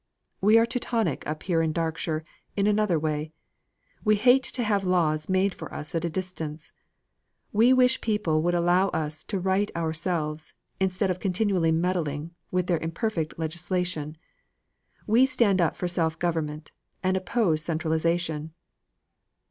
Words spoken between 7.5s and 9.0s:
We wish people would allow